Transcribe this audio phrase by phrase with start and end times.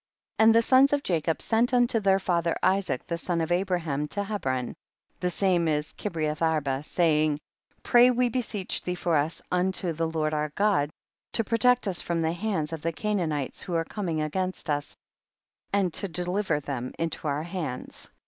[0.39, 0.43] 63.
[0.43, 4.23] And the sons of Jacob sent unto their father Isaac the son of Abraham to
[4.23, 4.75] Hebron,
[5.19, 7.33] the saine is Kireath arba, saying,
[7.83, 7.91] 64.
[7.91, 10.89] Pray we beseech thee for us unto the Lord our God,
[11.33, 14.71] to pro tect us from the hands of the Ca naanites who are coming against
[14.71, 14.97] us,
[15.71, 18.09] and to deliver them into our hands.